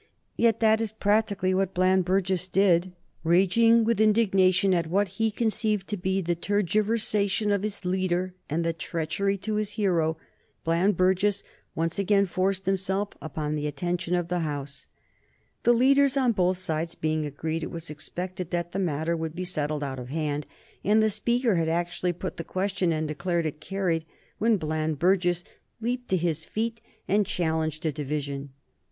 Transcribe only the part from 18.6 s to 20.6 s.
the matter would be settled out of hand,